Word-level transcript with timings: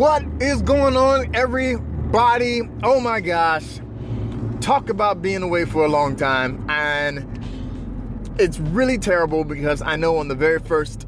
What 0.00 0.24
is 0.40 0.62
going 0.62 0.96
on, 0.96 1.36
everybody? 1.36 2.62
Oh 2.82 3.00
my 3.00 3.20
gosh. 3.20 3.80
Talk 4.62 4.88
about 4.88 5.20
being 5.20 5.42
away 5.42 5.66
for 5.66 5.84
a 5.84 5.88
long 5.88 6.16
time. 6.16 6.64
And 6.70 7.38
it's 8.38 8.58
really 8.58 8.96
terrible 8.96 9.44
because 9.44 9.82
I 9.82 9.96
know 9.96 10.16
on 10.16 10.28
the 10.28 10.34
very 10.34 10.58
first, 10.58 11.06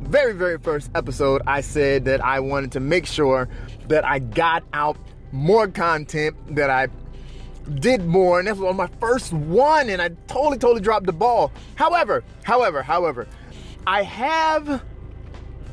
very, 0.00 0.32
very 0.32 0.56
first 0.56 0.90
episode, 0.94 1.42
I 1.46 1.60
said 1.60 2.06
that 2.06 2.24
I 2.24 2.40
wanted 2.40 2.72
to 2.72 2.80
make 2.80 3.04
sure 3.04 3.50
that 3.88 4.02
I 4.06 4.20
got 4.20 4.64
out 4.72 4.96
more 5.32 5.68
content, 5.68 6.34
that 6.56 6.70
I 6.70 6.88
did 7.80 8.06
more. 8.06 8.38
And 8.38 8.48
this 8.48 8.56
was 8.56 8.70
on 8.70 8.76
my 8.76 8.88
first 8.98 9.34
one. 9.34 9.90
And 9.90 10.00
I 10.00 10.08
totally, 10.26 10.56
totally 10.56 10.80
dropped 10.80 11.04
the 11.04 11.12
ball. 11.12 11.52
However, 11.74 12.24
however, 12.44 12.82
however, 12.82 13.28
I 13.86 14.02
have 14.04 14.82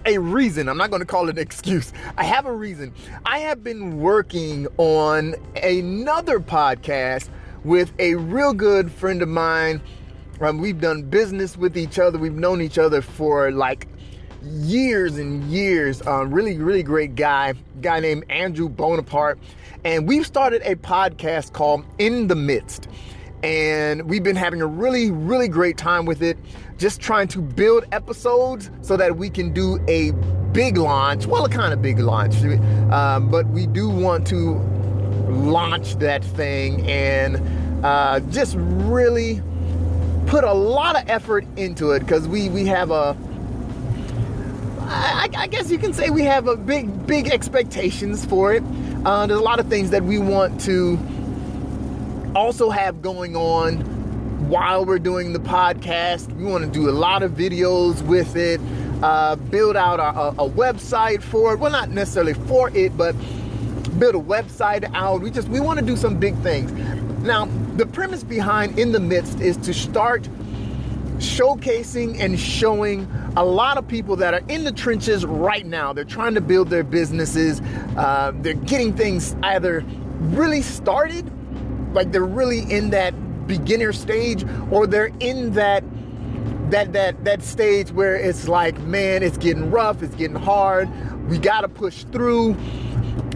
a 0.06 0.18
reason. 0.18 0.70
I'm 0.70 0.78
not 0.78 0.90
going 0.90 1.02
to 1.02 1.06
call 1.06 1.30
it 1.30 1.38
an 1.38 1.40
excuse. 1.40 1.94
I 2.18 2.24
have 2.24 2.46
a 2.46 2.54
reason. 2.54 2.94
I 3.26 3.40
have 3.40 3.64
been 3.64 4.00
working 4.00 4.68
on 4.78 5.36
another 5.62 6.40
podcast 6.40 7.30
with 7.64 7.92
a 8.00 8.16
real 8.16 8.54
good 8.54 8.92
friend 8.92 9.22
of 9.22 9.30
mine. 9.30 9.82
Um, 10.42 10.60
we've 10.60 10.80
done 10.80 11.04
business 11.04 11.58
with 11.58 11.78
each 11.78 12.00
other. 12.00 12.18
We've 12.18 12.34
known 12.34 12.62
each 12.62 12.78
other 12.78 13.02
for 13.02 13.52
like 13.52 13.88
years 14.42 15.18
and 15.18 15.44
years. 15.52 16.02
Uh, 16.06 16.26
really, 16.26 16.58
really 16.58 16.84
great 16.84 17.16
guy, 17.16 17.54
guy 17.82 18.00
named 18.00 18.26
Andrew 18.30 18.70
Bonaparte. 18.70 19.40
And 19.84 20.08
we've 20.08 20.26
started 20.26 20.62
a 20.64 20.76
podcast 20.76 21.54
called 21.54 21.86
In 21.98 22.28
the 22.28 22.36
Midst. 22.36 22.88
And 23.44 24.10
we've 24.10 24.24
been 24.24 24.36
having 24.36 24.62
a 24.62 24.68
really, 24.68 25.12
really 25.12 25.48
great 25.48 25.78
time 25.78 26.06
with 26.06 26.22
it 26.22 26.38
just 26.80 27.02
trying 27.02 27.28
to 27.28 27.42
build 27.42 27.86
episodes 27.92 28.72
so 28.82 28.98
that 28.98 29.18
we 29.18 29.30
can 29.30 29.54
do 29.54 29.78
a 29.88 30.12
big 30.54 30.78
launch. 30.78 31.28
Well, 31.28 31.46
a 31.46 31.50
kind 31.50 31.74
of 31.74 31.82
big 31.82 32.00
launch, 32.00 32.36
um, 32.92 33.30
but 33.30 33.46
we 33.50 33.68
do 33.68 33.90
want 33.90 34.26
to 34.28 34.54
launch 35.30 35.96
that 35.96 36.24
thing 36.24 36.90
and 36.90 37.86
uh, 37.86 38.22
just 38.32 38.56
really 38.58 39.42
put 40.26 40.44
a 40.44 40.54
lot 40.54 40.96
of 40.96 41.08
effort 41.10 41.46
into 41.58 41.92
it 41.92 42.00
because 42.00 42.28
we 42.28 42.50
we 42.50 42.66
have 42.66 42.92
a. 42.92 43.16
I, 44.92 45.30
I 45.38 45.48
guess 45.48 45.70
you 45.70 45.78
can 45.78 45.94
say 45.94 46.10
we 46.10 46.24
have 46.24 46.48
a 46.48 46.56
big 46.56 47.06
big 47.06 47.28
expectations 47.28 48.26
for 48.26 48.54
it. 48.54 48.64
Uh, 49.06 49.28
there's 49.28 49.40
a 49.40 49.44
lot 49.44 49.60
of 49.60 49.68
things 49.68 49.92
that 49.92 50.04
we 50.04 50.18
want 50.18 50.62
to 50.62 50.98
also 52.36 52.70
have 52.70 53.02
going 53.02 53.36
on 53.36 53.99
while 54.50 54.84
we're 54.84 54.98
doing 54.98 55.32
the 55.32 55.40
podcast. 55.40 56.36
We 56.36 56.44
want 56.44 56.66
to 56.66 56.72
do 56.72 56.90
a 56.90 56.92
lot 56.92 57.22
of 57.22 57.34
videos 57.34 58.02
with 58.02 58.36
it, 58.36 58.60
uh, 59.04 59.36
build 59.36 59.78
out 59.78 60.00
a, 60.00 60.30
a, 60.42 60.50
website 60.50 61.22
for 61.22 61.54
it. 61.54 61.60
Well, 61.60 61.72
not 61.72 61.92
necessarily 61.92 62.34
for 62.34 62.76
it, 62.76 62.98
but 62.98 63.14
build 64.00 64.16
a 64.16 64.20
website 64.20 64.90
out. 64.96 65.22
We 65.22 65.30
just 65.30 65.48
we 65.50 65.60
want 65.60 65.80
to 65.80 65.86
do 65.86 65.96
some 65.96 66.20
big 66.20 66.36
things. 66.38 66.72
Now, 67.22 67.46
the 67.76 67.86
premise 67.86 68.24
behind 68.24 68.80
In 68.80 68.92
the 68.92 69.00
Midst 69.00 69.40
is 69.40 69.56
to 69.58 69.74
start 69.74 70.28
showcasing 71.20 72.20
and 72.20 72.40
showing 72.40 73.08
a 73.38 73.46
lot 73.46 73.78
of 73.78 73.88
people 73.88 74.16
that 74.16 74.34
are 74.34 74.42
in 74.48 74.64
the 74.64 74.72
trenches 74.72 75.26
right 75.26 75.66
now. 75.66 75.94
They're 75.94 76.06
trying 76.06 76.34
to 76.34 76.42
build 76.42 76.72
their 76.72 76.84
businesses. 76.84 77.62
Uh, 77.96 78.32
they're 78.36 78.54
getting 78.56 78.96
things 78.96 79.36
either 79.44 79.86
really 80.22 80.64
started, 80.64 81.30
like 81.94 82.12
they're 82.12 82.24
really 82.26 82.62
in 82.72 82.90
that 82.92 83.14
beginner 83.50 83.92
stage 83.92 84.46
or 84.72 84.88
they're 84.88 85.12
in 85.20 85.52
that 85.54 85.84
that 86.72 86.94
that 86.94 87.26
that 87.26 87.44
stage 87.44 87.92
where 87.92 88.16
it's 88.16 88.48
like 88.48 88.80
man 88.82 89.24
it's 89.24 89.38
getting 89.38 89.72
rough 89.72 90.02
it's 90.04 90.16
getting 90.16 90.38
hard 90.38 90.88
we 91.30 91.38
got 91.38 91.62
to 91.62 91.68
push 91.68 92.06
through 92.06 92.56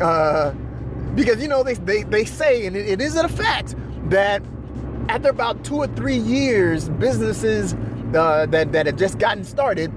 uh, 0.02 0.52
because 1.16 1.42
you 1.42 1.50
know 1.50 1.64
they 1.64 1.74
they, 1.74 2.04
they 2.04 2.26
say 2.26 2.66
and 2.66 2.78
it, 2.78 2.88
it 2.88 3.02
is 3.02 3.16
a 3.18 3.28
fact 3.28 3.76
that 4.10 4.42
after 5.10 5.30
about 5.30 5.64
two 5.66 5.78
or 5.78 5.88
three 5.88 6.18
years 6.18 6.90
businesses 6.90 7.76
uh, 8.16 8.46
that 8.50 8.72
that 8.72 8.86
have 8.86 8.96
just 8.96 9.18
gotten 9.20 9.44
started 9.44 9.92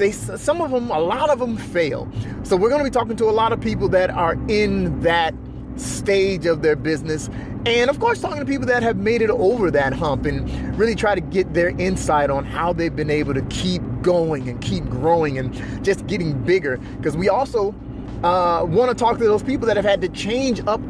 they 0.00 0.10
some 0.12 0.62
of 0.62 0.70
them 0.70 0.90
a 0.90 0.98
lot 0.98 1.30
of 1.30 1.38
them 1.38 1.56
fail. 1.56 2.10
So 2.42 2.56
we're 2.56 2.70
going 2.70 2.80
to 2.82 2.90
be 2.90 2.92
talking 2.92 3.16
to 3.16 3.26
a 3.26 3.30
lot 3.30 3.52
of 3.52 3.60
people 3.60 3.88
that 3.90 4.10
are 4.10 4.32
in 4.48 4.98
that 5.00 5.34
stage 5.76 6.46
of 6.46 6.62
their 6.62 6.76
business. 6.76 7.28
And 7.66 7.90
of 7.90 8.00
course, 8.00 8.20
talking 8.20 8.40
to 8.40 8.46
people 8.46 8.66
that 8.66 8.82
have 8.82 8.96
made 8.96 9.22
it 9.22 9.30
over 9.30 9.70
that 9.70 9.92
hump 9.92 10.24
and 10.24 10.78
really 10.78 10.94
try 10.94 11.14
to 11.14 11.20
get 11.20 11.52
their 11.52 11.68
insight 11.70 12.30
on 12.30 12.44
how 12.44 12.72
they've 12.72 12.94
been 12.94 13.10
able 13.10 13.34
to 13.34 13.42
keep 13.42 13.82
going 14.02 14.48
and 14.48 14.60
keep 14.60 14.84
growing 14.84 15.38
and 15.38 15.54
just 15.84 16.06
getting 16.06 16.32
bigger. 16.42 16.78
Because 16.96 17.16
we 17.16 17.28
also 17.28 17.74
uh, 18.22 18.64
want 18.66 18.90
to 18.90 18.94
talk 18.94 19.18
to 19.18 19.24
those 19.24 19.42
people 19.42 19.66
that 19.66 19.76
have 19.76 19.84
had 19.84 20.00
to 20.00 20.08
change 20.08 20.60
up 20.66 20.80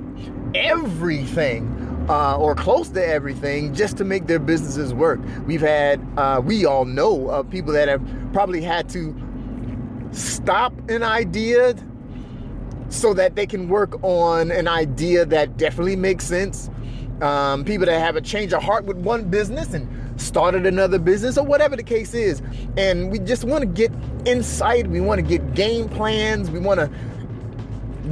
everything. 0.55 1.77
Uh, 2.09 2.37
or 2.39 2.57
close 2.57 2.89
to 2.89 3.07
everything 3.07 3.73
just 3.73 3.97
to 3.97 4.03
make 4.03 4.27
their 4.27 4.41
businesses 4.41 4.93
work. 4.93 5.21
We've 5.47 5.61
had, 5.61 6.05
uh, 6.17 6.43
we 6.45 6.65
all 6.65 6.85
know 6.85 7.29
of 7.29 7.49
people 7.49 7.73
that 7.75 7.87
have 7.87 8.03
probably 8.33 8.63
had 8.63 8.89
to 8.89 9.15
stop 10.11 10.73
an 10.91 11.05
idea 11.05 11.75
so 12.91 13.15
that 13.15 13.37
they 13.37 13.47
can 13.47 13.69
work 13.69 14.03
on 14.03 14.51
an 14.51 14.69
idea 14.69 15.25
that 15.25 15.57
definitely 15.57 15.97
makes 15.97 16.27
sense. 16.27 16.69
Um, 17.23 17.65
people 17.65 17.87
that 17.87 17.99
have 17.99 18.17
a 18.17 18.21
change 18.21 18.53
of 18.53 18.63
heart 18.63 18.85
with 18.85 18.97
one 18.99 19.31
business 19.31 19.73
and 19.75 19.89
started 20.21 20.67
another 20.67 20.99
business 20.99 21.39
or 21.39 21.45
whatever 21.45 21.77
the 21.77 21.83
case 21.83 22.15
is. 22.15 22.43
And 22.77 23.11
we 23.11 23.19
just 23.19 23.45
want 23.45 23.63
to 23.63 23.67
get 23.67 23.93
insight. 24.27 24.87
We 24.87 25.01
want 25.01 25.21
to 25.21 25.27
get 25.27 25.55
game 25.55 25.89
plans. 25.89 26.51
We 26.51 26.59
want 26.59 26.81
to 26.81 26.91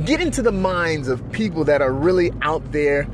get 0.05 0.21
into 0.21 0.43
the 0.43 0.53
minds 0.53 1.09
of 1.09 1.31
people 1.33 1.65
that 1.65 1.83
are 1.83 1.93
really 1.93 2.31
out 2.43 2.71
there 2.73 3.09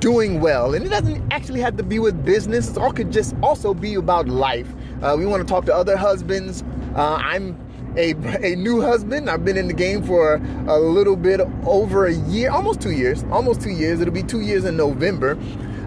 doing 0.00 0.40
well. 0.40 0.74
And 0.74 0.84
it 0.84 0.88
doesn't 0.88 1.32
actually 1.32 1.60
have 1.60 1.76
to 1.76 1.82
be 1.82 1.98
with 1.98 2.24
business. 2.24 2.70
It 2.70 2.78
all 2.78 2.92
could 2.92 3.12
just 3.12 3.34
also 3.42 3.72
be 3.74 3.94
about 3.94 4.28
life. 4.28 4.68
Uh, 5.02 5.16
we 5.18 5.26
want 5.26 5.46
to 5.46 5.50
talk 5.50 5.64
to 5.66 5.74
other 5.74 5.96
husbands. 5.96 6.62
Uh, 6.94 7.16
I'm 7.16 7.56
a, 7.96 8.10
a 8.52 8.56
new 8.56 8.80
husband. 8.80 9.30
I've 9.30 9.44
been 9.44 9.56
in 9.56 9.66
the 9.66 9.74
game 9.74 10.02
for 10.02 10.40
a 10.66 10.78
little 10.78 11.16
bit 11.16 11.40
over 11.64 12.06
a 12.06 12.14
year, 12.14 12.50
almost 12.50 12.80
two 12.80 12.92
years, 12.92 13.24
almost 13.30 13.60
two 13.60 13.70
years. 13.70 14.00
It'll 14.00 14.14
be 14.14 14.22
two 14.22 14.40
years 14.40 14.64
in 14.64 14.76
November. 14.76 15.38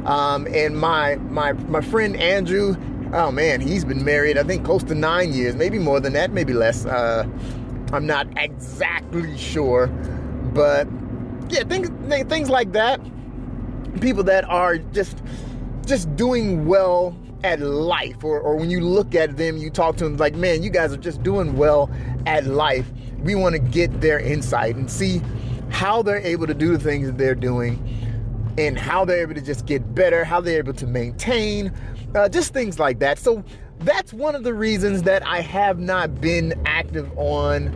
Um, 0.05 0.47
and 0.47 0.77
my 0.77 1.15
my 1.15 1.53
my 1.53 1.81
friend 1.81 2.15
Andrew, 2.17 2.75
oh 3.13 3.31
man, 3.31 3.61
he's 3.61 3.85
been 3.85 4.03
married. 4.03 4.37
I 4.37 4.43
think 4.43 4.65
close 4.65 4.83
to 4.83 4.95
nine 4.95 5.33
years, 5.33 5.55
maybe 5.55 5.79
more 5.79 5.99
than 5.99 6.13
that, 6.13 6.31
maybe 6.31 6.53
less. 6.53 6.85
Uh, 6.85 7.25
I'm 7.93 8.05
not 8.05 8.27
exactly 8.35 9.37
sure, 9.37 9.87
but 10.53 10.87
yeah, 11.49 11.63
things 11.63 11.89
things 12.27 12.49
like 12.49 12.73
that. 12.73 12.99
People 14.01 14.23
that 14.23 14.43
are 14.45 14.77
just 14.77 15.23
just 15.85 16.13
doing 16.15 16.65
well 16.65 17.15
at 17.43 17.59
life, 17.59 18.23
or, 18.23 18.39
or 18.39 18.55
when 18.55 18.69
you 18.69 18.79
look 18.79 19.15
at 19.15 19.37
them, 19.37 19.57
you 19.57 19.69
talk 19.69 19.97
to 19.97 20.05
them 20.05 20.17
like, 20.17 20.35
man, 20.35 20.63
you 20.63 20.69
guys 20.69 20.93
are 20.93 20.97
just 20.97 21.23
doing 21.23 21.57
well 21.57 21.89
at 22.25 22.45
life. 22.45 22.89
We 23.19 23.35
want 23.35 23.53
to 23.53 23.59
get 23.59 24.01
their 24.01 24.19
insight 24.19 24.75
and 24.75 24.89
see 24.89 25.21
how 25.69 26.01
they're 26.01 26.17
able 26.19 26.47
to 26.47 26.53
do 26.53 26.71
the 26.75 26.83
things 26.83 27.07
that 27.07 27.17
they're 27.17 27.35
doing 27.35 27.81
and 28.57 28.77
how 28.77 29.03
they're 29.03 29.21
able 29.21 29.33
to 29.33 29.41
just 29.41 29.65
get 29.65 29.95
better, 29.95 30.23
how 30.23 30.39
they're 30.39 30.59
able 30.59 30.73
to 30.73 30.87
maintain, 30.87 31.71
uh, 32.15 32.29
just 32.29 32.53
things 32.53 32.79
like 32.79 32.99
that. 32.99 33.17
So 33.17 33.43
that's 33.79 34.13
one 34.13 34.35
of 34.35 34.43
the 34.43 34.53
reasons 34.53 35.03
that 35.03 35.25
I 35.27 35.41
have 35.41 35.79
not 35.79 36.21
been 36.21 36.53
active 36.65 37.11
on 37.17 37.75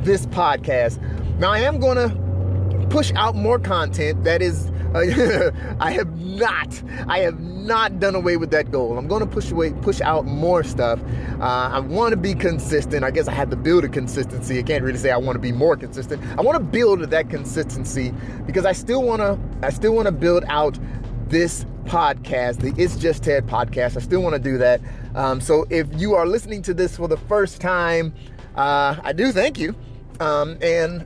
this 0.00 0.26
podcast. 0.26 1.00
Now, 1.38 1.50
I 1.50 1.58
am 1.60 1.80
going 1.80 1.96
to 1.96 2.86
push 2.88 3.12
out 3.16 3.34
more 3.34 3.58
content 3.58 4.22
that 4.24 4.40
is 4.40 4.70
I 5.80 5.90
have 5.90 6.20
not, 6.20 6.82
I 7.08 7.18
have 7.20 7.40
not 7.40 7.98
done 7.98 8.14
away 8.14 8.36
with 8.36 8.52
that 8.52 8.70
goal. 8.70 8.96
I'm 8.96 9.08
going 9.08 9.22
to 9.22 9.26
push 9.26 9.50
away, 9.50 9.72
push 9.72 10.00
out 10.00 10.24
more 10.24 10.62
stuff. 10.62 11.00
Uh, 11.40 11.70
I 11.72 11.80
want 11.80 12.12
to 12.12 12.16
be 12.16 12.32
consistent. 12.32 13.02
I 13.02 13.10
guess 13.10 13.26
I 13.26 13.32
had 13.32 13.50
to 13.50 13.56
build 13.56 13.84
a 13.84 13.88
consistency. 13.88 14.58
I 14.58 14.62
can't 14.62 14.84
really 14.84 14.98
say 14.98 15.10
I 15.10 15.16
want 15.16 15.34
to 15.34 15.40
be 15.40 15.50
more 15.50 15.76
consistent. 15.76 16.22
I 16.38 16.42
want 16.42 16.58
to 16.58 16.62
build 16.62 17.00
that 17.00 17.28
consistency 17.28 18.14
because 18.46 18.64
I 18.64 18.70
still 18.70 19.02
want 19.02 19.20
to, 19.20 19.36
I 19.66 19.70
still 19.70 19.94
want 19.94 20.06
to 20.06 20.12
build 20.12 20.44
out 20.46 20.78
this 21.26 21.66
podcast, 21.86 22.60
the 22.60 22.72
It's 22.80 22.96
Just 22.96 23.24
Ted 23.24 23.46
podcast. 23.48 23.96
I 23.96 24.00
still 24.00 24.22
want 24.22 24.34
to 24.34 24.40
do 24.40 24.58
that. 24.58 24.80
Um, 25.16 25.40
so 25.40 25.66
if 25.70 25.88
you 26.00 26.14
are 26.14 26.26
listening 26.26 26.62
to 26.62 26.74
this 26.74 26.96
for 26.96 27.08
the 27.08 27.16
first 27.16 27.60
time, 27.60 28.14
uh, 28.54 28.94
I 29.02 29.12
do 29.12 29.32
thank 29.32 29.58
you. 29.58 29.74
Um, 30.20 30.56
and 30.62 31.04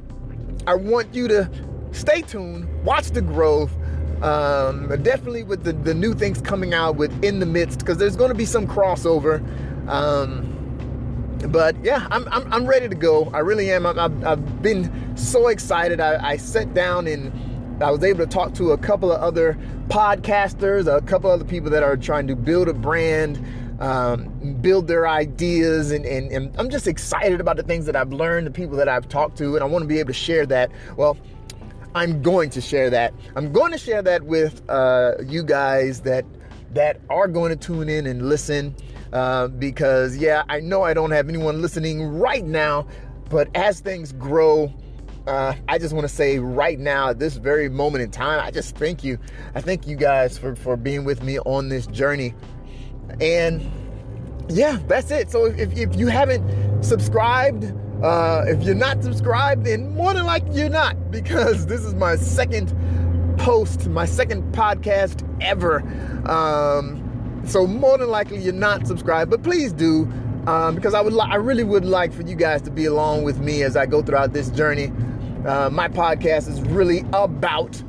I 0.67 0.75
want 0.75 1.15
you 1.15 1.29
to 1.29 1.51
stay 1.93 2.23
tuned, 2.23 2.85
watch 2.85 3.11
the 3.11 3.23
growth. 3.23 3.75
Um, 4.23 4.89
definitely 5.03 5.45
with 5.45 5.63
the, 5.63 5.73
the 5.73 5.95
new 5.95 6.13
things 6.13 6.41
coming 6.41 6.75
out 6.75 6.97
with 6.97 7.25
in 7.25 7.39
the 7.39 7.47
midst, 7.47 7.79
because 7.79 7.99
there's 7.99 8.17
going 8.17 8.31
to 8.31 8.35
be 8.35 8.47
some 8.47 8.67
crossover. 8.67 9.41
Um, 9.89 10.55
but 11.49 11.77
yeah, 11.85 12.09
I'm, 12.11 12.27
I'm, 12.29 12.53
I'm, 12.53 12.67
ready 12.67 12.89
to 12.89 12.97
go. 12.97 13.31
I 13.33 13.39
really 13.39 13.71
am. 13.71 13.87
i 13.87 13.93
have 13.93 14.61
been 14.61 15.17
so 15.17 15.49
excited. 15.49 16.01
I, 16.01 16.31
I 16.31 16.37
sat 16.37 16.75
down 16.75 17.07
and 17.07 17.33
I 17.83 17.93
was 17.93 18.03
able 18.03 18.19
to 18.19 18.27
talk 18.27 18.55
to 18.55 18.73
a 18.73 18.79
couple 18.79 19.13
of 19.13 19.21
other 19.21 19.57
podcasters, 19.87 20.93
a 20.93 21.01
couple 21.03 21.31
other 21.31 21.45
people 21.45 21.71
that 21.71 21.85
are 21.85 21.97
trying 21.97 22.27
to 22.27 22.35
build 22.35 22.69
a 22.69 22.75
brand 22.75 23.39
um, 23.81 24.57
build 24.61 24.89
their 24.89 25.07
ideas. 25.07 25.91
And, 25.91 26.05
and, 26.05 26.31
and 26.33 26.55
I'm 26.59 26.71
just 26.71 26.87
excited 26.87 27.41
about 27.41 27.57
the 27.57 27.63
things 27.63 27.87
that 27.87 27.97
I've 27.97 28.13
learned, 28.13 28.47
the 28.47 28.51
people 28.51 28.77
that 28.77 28.89
I've 28.89 29.09
talked 29.09 29.39
to, 29.39 29.55
and 29.55 29.63
I 29.63 29.67
want 29.67 29.83
to 29.83 29.89
be 29.89 29.99
able 29.99 30.09
to 30.09 30.15
share 30.15 30.47
that. 30.47 30.71
Well, 30.97 31.17
I'm 31.99 32.23
going 32.23 32.49
to 32.51 32.61
share 32.61 32.91
that. 32.91 33.13
I'm 33.35 33.53
going 33.53 33.73
to 33.73 33.79
share 33.79 34.03
that 34.03 34.23
with 34.23 34.63
uh, 34.71 35.15
you 35.27 35.43
guys 35.43 36.03
that 36.03 36.25
that 36.75 37.01
are 37.11 37.27
going 37.27 37.51
to 37.51 37.57
tune 37.57 37.89
in 37.89 38.07
and 38.07 38.29
listen. 38.29 38.77
Uh, 39.13 39.49
because 39.49 40.17
yeah, 40.17 40.45
I 40.49 40.61
know 40.61 40.83
I 40.83 40.95
don't 40.95 41.11
have 41.11 41.29
anyone 41.29 41.61
listening 41.61 42.07
right 42.07 42.45
now, 42.45 42.87
but 43.31 43.49
as 43.57 43.81
things 43.81 44.13
grow, 44.13 44.73
uh, 45.27 45.55
I 45.67 45.79
just 45.79 45.93
want 45.93 46.05
to 46.07 46.15
say 46.15 46.39
right 46.39 46.79
now, 46.79 47.09
at 47.09 47.19
this 47.19 47.35
very 47.35 47.69
moment 47.69 48.05
in 48.05 48.13
time, 48.13 48.41
I 48.45 48.53
just 48.53 48.77
thank 48.77 49.03
you. 49.03 49.19
I 49.57 49.61
thank 49.61 49.89
you 49.89 49.97
guys 49.97 50.39
for 50.39 50.55
for 50.55 50.77
being 50.77 51.05
with 51.05 51.25
me 51.25 51.41
on 51.41 51.69
this 51.69 51.89
journey, 51.89 52.33
and 53.21 53.69
yeah, 54.49 54.79
that's 54.87 55.11
it. 55.11 55.33
So 55.33 55.47
if 55.47 55.77
if 55.77 55.97
you 55.97 56.07
haven't 56.07 56.85
subscribed. 56.85 57.75
Uh, 58.03 58.45
if 58.47 58.63
you're 58.63 58.75
not 58.75 59.03
subscribed, 59.03 59.65
then 59.65 59.93
more 59.95 60.15
than 60.15 60.25
likely 60.25 60.61
you're 60.61 60.69
not, 60.69 61.11
because 61.11 61.67
this 61.67 61.85
is 61.85 61.95
my 61.95 62.17
second 62.17 62.73
post, 63.39 63.89
my 63.89 64.05
second 64.05 64.53
podcast 64.53 65.25
ever. 65.43 65.81
Um, 66.29 67.43
so 67.47 67.67
more 67.67 67.99
than 67.99 68.09
likely 68.09 68.39
you're 68.39 68.53
not 68.53 68.87
subscribed, 68.87 69.31
but 69.31 69.43
please 69.43 69.73
do, 69.73 70.03
um, 70.47 70.75
because 70.75 70.95
I 70.95 71.01
would, 71.01 71.13
li- 71.13 71.29
I 71.29 71.37
really 71.37 71.65
would 71.65 71.85
like 71.85 72.13
for 72.13 72.23
you 72.23 72.37
guys 72.37 72.63
to 72.63 72.71
be 72.71 72.85
along 72.85 73.25
with 73.25 73.39
me 73.39 73.63
as 73.63 73.77
I 73.77 73.87
go 73.87 74.03
throughout 74.03 74.33
this 74.33 74.51
journey. 74.51 74.93
Uh, 75.47 75.71
my 75.71 75.89
podcast 75.89 76.49
is 76.49 76.61
really 76.63 77.05
about 77.13 77.83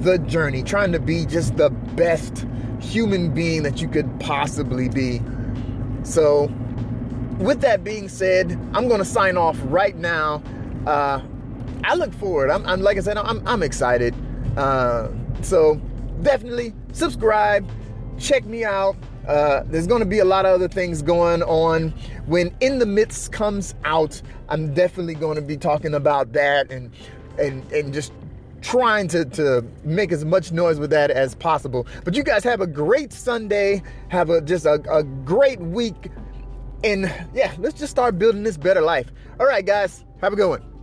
the 0.00 0.18
journey, 0.18 0.62
trying 0.62 0.92
to 0.92 1.00
be 1.00 1.26
just 1.26 1.56
the 1.56 1.70
best 1.70 2.46
human 2.80 3.32
being 3.32 3.62
that 3.64 3.80
you 3.80 3.88
could 3.88 4.20
possibly 4.20 4.88
be. 4.88 5.20
So 6.04 6.50
with 7.38 7.60
that 7.60 7.84
being 7.84 8.08
said, 8.08 8.52
I'm 8.72 8.88
going 8.88 8.98
to 8.98 9.04
sign 9.04 9.36
off 9.36 9.58
right 9.64 9.96
now. 9.96 10.42
Uh, 10.86 11.20
I 11.84 11.94
look 11.94 12.12
forward. 12.14 12.50
I'm, 12.50 12.66
I'm, 12.66 12.80
like 12.80 12.96
I 12.96 13.00
said, 13.00 13.16
I'm, 13.16 13.46
I'm 13.46 13.62
excited. 13.62 14.14
Uh, 14.56 15.08
so 15.42 15.76
definitely 16.22 16.72
subscribe, 16.92 17.68
check 18.18 18.44
me 18.46 18.64
out. 18.64 18.96
Uh, 19.26 19.64
there's 19.66 19.86
going 19.86 20.00
to 20.00 20.06
be 20.06 20.20
a 20.20 20.24
lot 20.24 20.46
of 20.46 20.54
other 20.54 20.68
things 20.68 21.02
going 21.02 21.42
on. 21.42 21.90
When 22.26 22.54
In 22.60 22.78
the 22.78 22.86
Midst 22.86 23.32
comes 23.32 23.74
out, 23.84 24.22
I'm 24.48 24.72
definitely 24.72 25.14
going 25.14 25.36
to 25.36 25.42
be 25.42 25.56
talking 25.56 25.94
about 25.94 26.32
that 26.32 26.70
and 26.70 26.92
and 27.38 27.70
and 27.72 27.92
just 27.92 28.12
trying 28.62 29.06
to, 29.08 29.24
to 29.24 29.64
make 29.84 30.10
as 30.12 30.24
much 30.24 30.52
noise 30.52 30.78
with 30.78 30.90
that 30.90 31.10
as 31.10 31.34
possible. 31.34 31.86
But 32.04 32.14
you 32.14 32.22
guys 32.22 32.44
have 32.44 32.60
a 32.60 32.66
great 32.66 33.12
Sunday. 33.12 33.82
Have 34.08 34.30
a 34.30 34.40
just 34.40 34.64
a, 34.64 34.80
a 34.90 35.02
great 35.02 35.60
week 35.60 36.10
and 36.84 37.12
yeah, 37.34 37.54
let's 37.58 37.78
just 37.78 37.90
start 37.90 38.18
building 38.18 38.42
this 38.42 38.56
better 38.56 38.80
life. 38.80 39.10
All 39.38 39.46
right, 39.46 39.64
guys, 39.64 40.04
have 40.20 40.32
a 40.32 40.36
good 40.36 40.48
one. 40.48 40.75